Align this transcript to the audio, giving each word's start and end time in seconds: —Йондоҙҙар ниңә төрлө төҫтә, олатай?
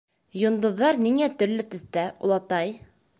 —Йондоҙҙар 0.43 0.97
ниңә 1.07 1.29
төрлө 1.41 1.65
төҫтә, 1.75 2.07
олатай? 2.29 2.75